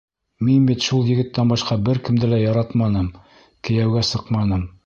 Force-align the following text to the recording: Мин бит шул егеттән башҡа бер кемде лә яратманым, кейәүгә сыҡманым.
Мин 0.45 0.63
бит 0.69 0.85
шул 0.85 1.03
егеттән 1.09 1.51
башҡа 1.53 1.77
бер 1.89 2.01
кемде 2.09 2.31
лә 2.33 2.41
яратманым, 2.47 3.13
кейәүгә 3.71 4.07
сыҡманым. 4.13 4.71